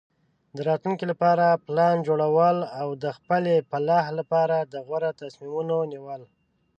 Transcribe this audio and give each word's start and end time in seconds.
د 0.55 0.57
راتلونکي 0.69 1.05
لپاره 1.11 1.45
پلان 1.67 1.95
جوړول 2.07 2.57
او 2.81 2.87
د 3.03 3.05
خپلې 3.17 3.53
فلاح 3.69 4.05
لپاره 4.19 4.57
د 4.73 4.73
غوره 4.87 5.11
تصمیمونو 5.21 5.77
نیول. 5.91 6.21